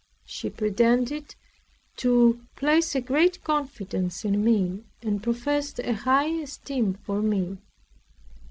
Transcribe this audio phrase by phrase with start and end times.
[0.25, 1.35] She pretended
[1.97, 7.59] to place a great confidence in me, and professed a high esteem for me.